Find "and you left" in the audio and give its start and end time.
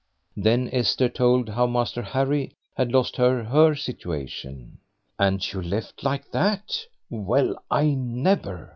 5.19-6.03